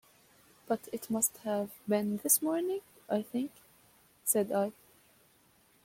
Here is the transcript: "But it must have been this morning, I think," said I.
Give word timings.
"But 0.67 0.89
it 0.91 1.11
must 1.11 1.37
have 1.43 1.69
been 1.87 2.17
this 2.23 2.41
morning, 2.41 2.81
I 3.07 3.21
think," 3.21 3.51
said 4.25 4.51
I. 4.51 4.71